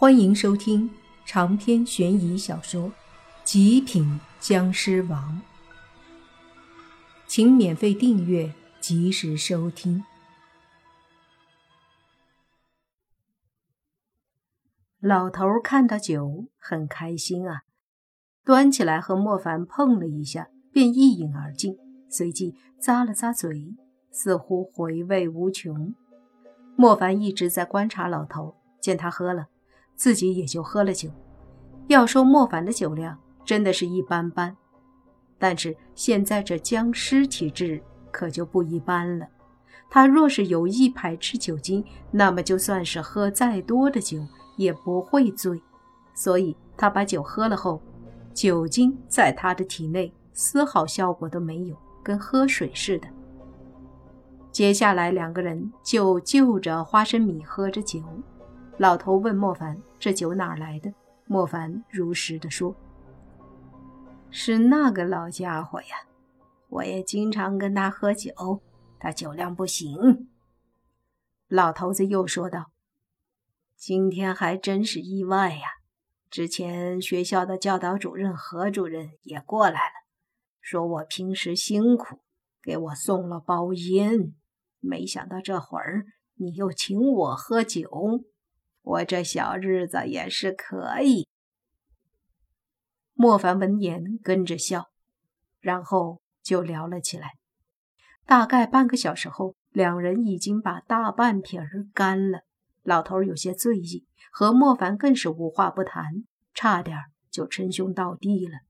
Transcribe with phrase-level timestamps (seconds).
[0.00, 0.88] 欢迎收听
[1.24, 2.84] 长篇悬疑小说
[3.42, 5.42] 《极品僵尸王》，
[7.26, 10.04] 请免费订阅，及时收听。
[15.00, 17.62] 老头看到酒很开心啊，
[18.44, 21.76] 端起来和莫凡碰了一下，便一饮而尽，
[22.08, 23.74] 随即咂了咂嘴，
[24.12, 25.92] 似乎回味无穷。
[26.76, 29.48] 莫凡一直在观察老头，见他喝了。
[29.98, 31.10] 自己也就喝了酒。
[31.88, 34.56] 要说莫凡的酒量真的是一般般，
[35.38, 39.26] 但是现在这僵尸体质可就不一般了。
[39.90, 44.24] 他若是有意排斥酒精，那么就算是喝再多的酒
[44.56, 45.60] 也不会醉。
[46.14, 47.80] 所以他把酒喝了后，
[48.32, 53.08] 酒精在他的体内丝毫效果都没有，跟喝水似的。
[54.52, 58.00] 接下来两个人就就着花生米喝着酒。
[58.78, 60.94] 老头问莫凡：“这酒哪来的？”
[61.26, 62.74] 莫凡如实的说
[64.30, 66.06] ：“是那个老家伙呀，
[66.68, 68.62] 我也经常跟他喝酒，
[69.00, 70.28] 他酒量不行。”
[71.48, 72.70] 老头子又说道
[73.76, 75.66] ：“今天还真是意外呀！
[76.30, 80.06] 之前学校的教导主任何主任也过来了，
[80.60, 82.20] 说我平时辛苦，
[82.62, 84.34] 给我送了包烟，
[84.78, 88.24] 没想到这会儿你又请我喝酒。”
[88.88, 91.28] 我这小日子也是可以。
[93.12, 94.86] 莫凡闻言跟着笑，
[95.60, 97.32] 然后就聊了起来。
[98.24, 101.60] 大概半个小时后，两人已经把大半瓶
[101.92, 102.44] 干了。
[102.82, 106.96] 老头有些醉意，和莫凡更是无话不谈，差点
[107.30, 108.60] 就称兄道弟了。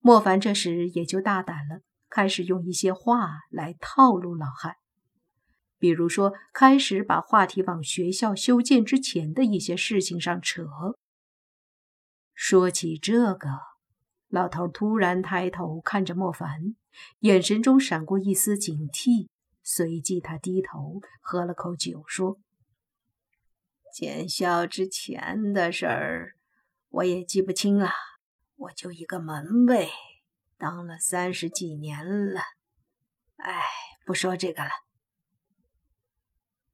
[0.00, 4.74] 莫凡这时也就大胆了，开始用一些话来套路老汉。
[5.78, 10.64] 比如说，开始把话题往学校修建之前的一些事情上扯。
[12.34, 13.48] 说起这个，
[14.28, 16.76] 老头突然抬头看着莫凡，
[17.20, 19.28] 眼神中闪过一丝警惕。
[19.62, 22.38] 随即，他低头喝了口酒，说
[23.92, 26.36] ：“建校之前的事儿，
[26.88, 27.90] 我也记不清了。
[28.56, 29.90] 我就一个门卫，
[30.56, 32.40] 当了三十几年了。
[33.36, 33.62] 哎，
[34.06, 34.70] 不说这个了。”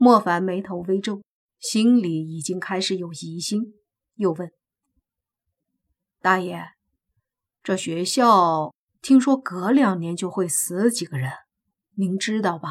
[0.00, 1.22] 莫凡眉头微皱，
[1.58, 3.74] 心里已经开始有疑心，
[4.14, 4.52] 又问
[6.22, 6.62] ：“大爷，
[7.64, 8.72] 这学校
[9.02, 11.32] 听说隔两年就会死几个人，
[11.96, 12.70] 您知道吧？”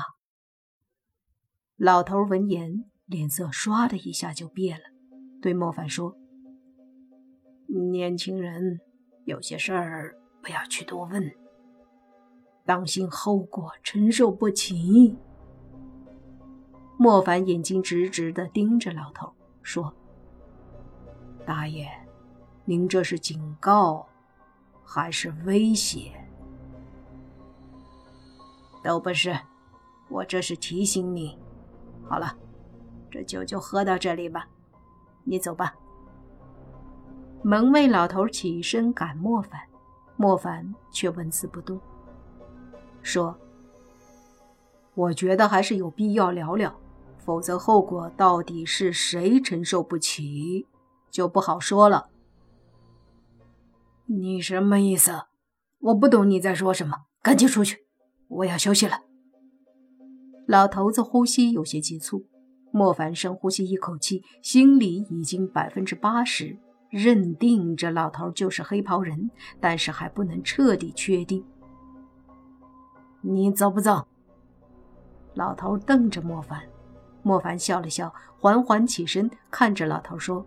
[1.75, 4.85] 老头闻言，脸色唰的一下就变了，
[5.41, 6.15] 对莫凡说
[7.91, 8.79] ：“年轻人，
[9.25, 11.29] 有些事儿不要去多问，
[12.65, 15.17] 当心后果承受不起。”
[16.99, 19.31] 莫凡眼睛直直的盯着老头，
[19.61, 19.93] 说
[21.45, 21.87] ：“大爷，
[22.65, 24.07] 您这是警告，
[24.83, 26.11] 还是威胁？
[28.83, 29.39] 都不是，
[30.09, 31.37] 我这是提醒你。
[32.03, 32.35] 好了，
[33.11, 34.47] 这酒就喝到这里吧，
[35.23, 35.75] 你走吧。”
[37.43, 39.61] 门卫老头起身赶莫凡，
[40.15, 41.79] 莫凡却纹丝不动，
[43.03, 43.37] 说
[44.95, 46.75] ：“我觉得还是有必要聊聊。”
[47.27, 50.65] 否则，后果到底是谁承受不起，
[51.11, 52.07] 就不好说了。
[54.05, 55.23] 你什么意思？
[55.79, 56.99] 我不懂你在说什么。
[57.21, 57.85] 赶紧出去，
[58.29, 59.01] 我要休息了。
[60.47, 62.25] 老头子呼吸有些急促，
[62.71, 66.57] 莫凡深呼吸一口气，心里已经百分之八十
[66.89, 71.43] 认定这老头就是黑袍人，但是还不能彻底确定。
[73.19, 74.07] 你走不走？
[75.33, 76.63] 老头瞪着莫凡。
[77.27, 80.45] 莫凡笑了笑，缓缓起身，看着老头说：“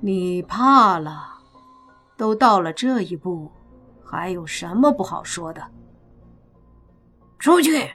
[0.00, 1.34] 你怕了？
[2.16, 3.52] 都到了这一步，
[4.02, 5.62] 还有什么不好说的？”
[7.38, 7.90] 出去！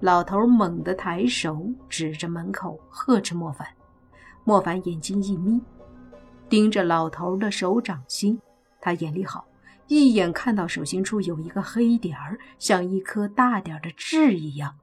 [0.00, 3.64] 老头猛地抬手指着门口，呵斥莫凡。
[4.42, 5.60] 莫凡眼睛一眯，
[6.48, 8.40] 盯着老头的手掌心。
[8.80, 9.44] 他眼力好，
[9.86, 14.74] 一眼看到手心处有一个黑点儿，像一颗大点的痣一样。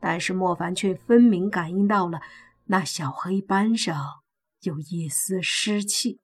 [0.00, 2.20] 但是莫凡却分明感应到了，
[2.64, 4.22] 那小黑斑上
[4.62, 6.20] 有一丝湿气。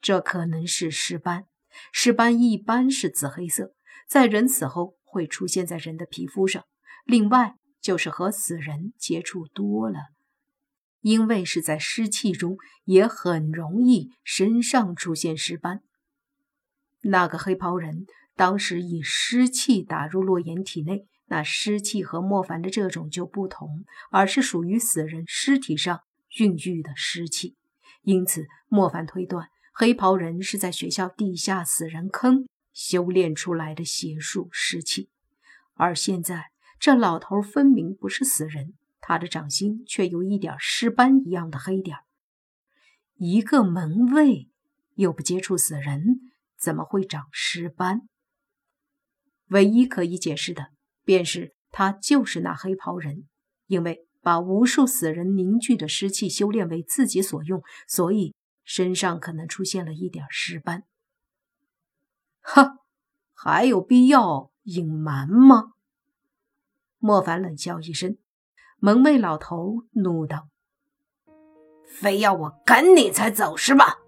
[0.00, 1.46] 这可能是尸斑，
[1.92, 3.74] 尸斑一般是紫黑色，
[4.08, 6.64] 在人死后会出现在人的皮肤上。
[7.04, 9.98] 另外就是和死人接触多了，
[11.00, 15.82] 因为是在湿气中，也很容易身上出现尸斑。
[17.02, 18.06] 那个黑袍人
[18.36, 21.08] 当时以湿气打入洛言体内。
[21.32, 26.02] 那尸气和莫凡的这种就不同，而是属于死人尸体上
[26.36, 27.56] 孕育的尸气，
[28.02, 35.08] 因此莫凡推断黑袍人是在学校地下死人坑修炼出来的邪术尸气。
[35.72, 41.96] 而现在这老头分明不是死人，他的掌心却有一点尸斑一样的黑点。
[43.16, 44.50] 一个门卫
[44.96, 48.02] 又不接触死人，怎么会长尸斑？
[49.46, 50.72] 唯一可以解释的，
[51.04, 53.28] 便是他就是那黑袍人，
[53.66, 58.34] 因为把无数死人凝聚的尸气修炼为自己所用，所以
[58.64, 60.84] 身上可能出现了一点尸斑。
[62.40, 62.78] 哈，
[63.34, 65.72] 还有必要隐瞒吗？
[66.98, 68.16] 莫凡冷笑一声，
[68.78, 70.48] 门卫老头怒道
[71.84, 73.98] ：“非要我赶你才走是吧？”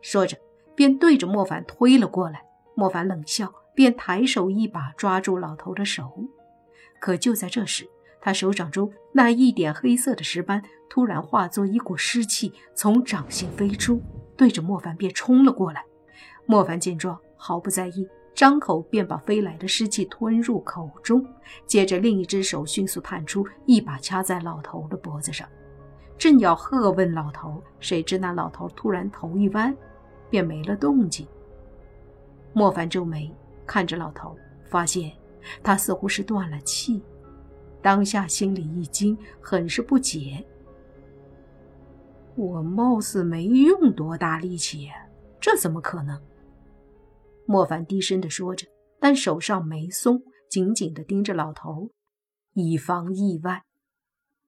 [0.00, 0.38] 说着，
[0.74, 2.44] 便对着莫凡推了过来。
[2.74, 3.52] 莫凡冷笑。
[3.74, 6.24] 便抬手一把抓住老头的手，
[7.00, 7.88] 可就在这时，
[8.20, 14.00] 他手掌中那一点黑色的石斑突然化作一股湿气，从掌心飞出，
[14.36, 15.84] 对着莫凡便冲了过来。
[16.46, 21.26] 莫凡见状，毫不在意，张口便把飞来的湿气吞入口中，
[21.66, 25.48] 接着另一只手迅速探出，一把掐在老头的脖子上，
[26.16, 29.76] 正要喝问老头，谁知那老头突然头一弯，
[30.30, 31.26] 便没了动静。
[32.52, 33.34] 莫凡皱眉。
[33.66, 35.12] 看着老头，发现
[35.62, 37.02] 他似乎是断了气，
[37.82, 40.44] 当下心里一惊，很是不解。
[42.36, 44.90] 我貌似没用多大力气，
[45.40, 46.20] 这怎么可能？
[47.46, 48.66] 莫凡低声的说着，
[48.98, 51.90] 但手上没松，紧紧的盯着老头，
[52.54, 53.64] 以防意外。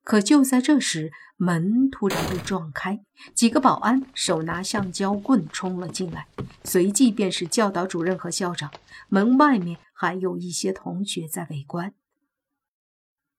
[0.07, 3.05] 可就在这时，门突然被撞开，
[3.35, 6.29] 几个保安手拿橡胶棍冲了进来，
[6.63, 8.71] 随即便是教导主任和校长。
[9.09, 11.93] 门外面还有一些同学在围观。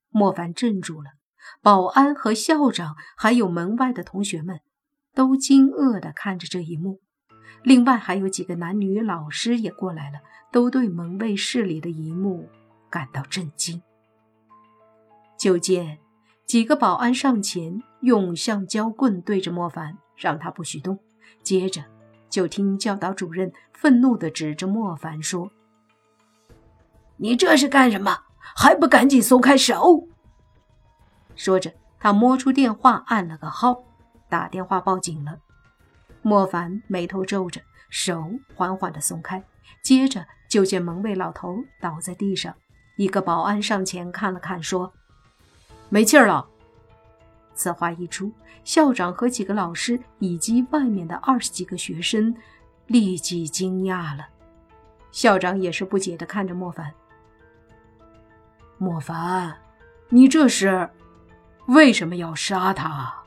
[0.09, 1.11] 莫凡镇住了，
[1.61, 4.59] 保安和校长还有门外的同学们
[5.15, 6.99] 都惊愕地看着这一幕。
[7.63, 10.19] 另外还有几个男女老师也过来了，
[10.51, 12.49] 都对门卫室里的一幕
[12.89, 13.81] 感到震惊。
[15.39, 15.99] 就见。
[16.47, 20.97] 几个保安上前，用橡胶棍对着莫凡，让他不许动。
[21.43, 21.83] 接着，
[22.29, 25.51] 就听教导主任愤怒地指着莫凡说
[27.17, 28.19] ：“你这是干什么？
[28.55, 30.07] 还不赶紧松开手！”
[31.35, 33.83] 说着，他摸出电话，按了个号，
[34.29, 35.39] 打电话报警了。
[36.21, 37.59] 莫凡眉头皱着，
[37.89, 38.23] 手
[38.55, 39.43] 缓缓地松开。
[39.83, 42.55] 接着，就见门卫老头倒在地上，
[42.95, 44.93] 一个保安上前看了看，说。
[45.89, 46.47] 没气儿了。
[47.53, 48.31] 此话一出，
[48.63, 52.35] 校长和几个老师以及外面的二十几个学生
[52.85, 54.27] 立即惊讶了。
[55.11, 56.93] 校长也是不解的看着莫凡
[58.77, 59.57] ：“莫凡，
[60.09, 60.89] 你这是
[61.67, 63.23] 为什么要杀他？”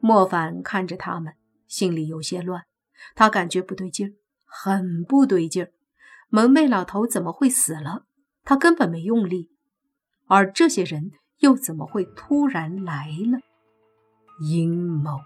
[0.00, 1.34] 莫凡看着他们，
[1.66, 2.64] 心里有些乱，
[3.14, 5.72] 他感觉不对劲，很不对劲儿。
[6.28, 8.04] 门卫老头怎么会死了？
[8.44, 9.50] 他根本没用力。
[10.26, 13.38] 而这些人又怎么会突然来了？
[14.40, 15.20] 阴谋！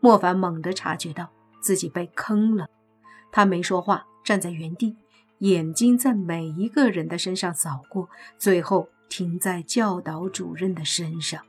[0.00, 1.30] 莫凡猛地察觉到
[1.60, 2.68] 自己被坑了，
[3.30, 4.96] 他没说话，站在原地，
[5.38, 8.08] 眼睛在每一个人的身上扫过，
[8.38, 11.44] 最后停在教导主任的身上。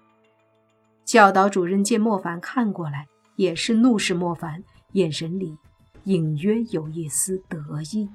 [1.05, 5.57] 教导主任见莫凡看过来，也是怒视莫凡，眼神里
[6.05, 8.09] 隐约有一丝得意。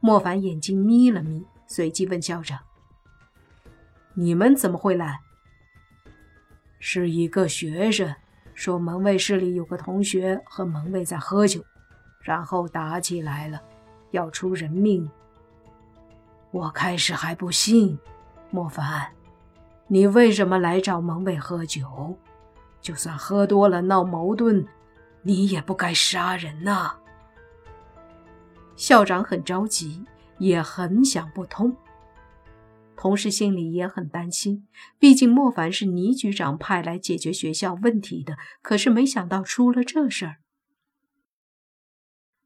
[0.00, 2.58] 莫凡眼睛眯了眯，随即问校长。
[4.16, 5.20] 你们怎么会来？
[6.78, 8.14] 是一个学生
[8.54, 11.64] 说门卫室里有个同学和门卫在喝酒，
[12.20, 13.60] 然后打起来了，
[14.12, 15.10] 要出人命。
[16.52, 17.98] 我开始还不信，
[18.50, 19.08] 莫凡，
[19.88, 22.16] 你为什么来找门卫喝酒？
[22.80, 24.64] 就算喝多了闹矛盾，
[25.22, 26.94] 你也不该杀人呐。
[28.76, 30.04] 校长很着急，
[30.38, 31.74] 也很想不通。
[33.04, 34.66] 同时心里也很担心，
[34.98, 40.36] 毕竟莫凡是倪局长派来解决学校问题的，可是没想到出了这事儿。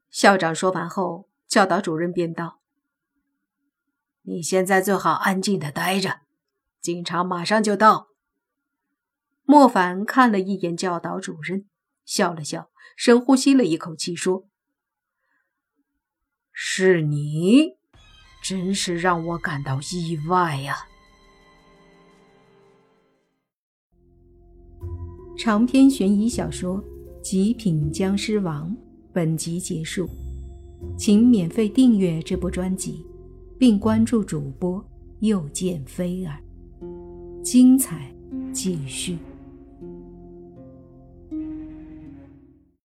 [0.09, 2.59] 校长说完后，教导主任便道
[4.23, 6.23] ：“你现在最好安静的待着，
[6.81, 8.09] 警察马上就到。”
[9.47, 11.69] 莫凡看了一眼教导主任，
[12.03, 14.49] 笑了笑，深呼吸了一口气，说
[16.51, 17.78] ：“是你。”
[18.41, 20.75] 真是让我感到意外呀！
[25.37, 26.77] 长篇悬疑小说
[27.21, 28.69] 《极品僵尸王》
[29.13, 30.09] 本集结束，
[30.97, 33.05] 请免费订阅这部专辑，
[33.57, 34.83] 并关注主播
[35.19, 36.37] 又见菲儿。
[37.41, 38.13] 精彩
[38.51, 39.17] 继续。